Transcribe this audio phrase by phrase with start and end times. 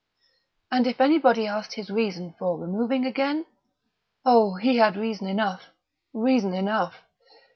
[0.71, 3.45] And if anybody asked his reason for removing again?
[4.25, 5.67] Oh, he had reason enough
[6.11, 6.95] reason enough!